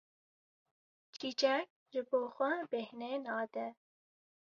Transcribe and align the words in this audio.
Çîçek 1.17 1.67
ji 1.91 2.01
bo 2.07 2.19
xwe 2.35 2.51
bêhinê 2.71 3.11
nade. 3.25 3.67